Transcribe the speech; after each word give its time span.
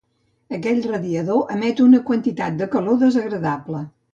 Aquell 0.57 0.79
radiador 0.85 1.53
emet 1.57 1.83
una 1.85 2.01
quantitat 2.09 2.59
de 2.63 2.71
calor 2.77 2.99
desagradable. 3.07 3.87